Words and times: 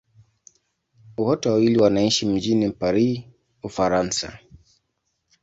Wote 1.17 1.49
wawili 1.49 1.77
wanaishi 1.79 2.25
mjini 2.25 2.69
Paris, 2.71 3.21
Ufaransa. 3.63 4.39